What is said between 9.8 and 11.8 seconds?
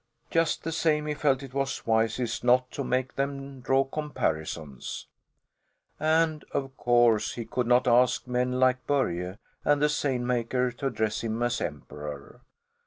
seine maker to address him as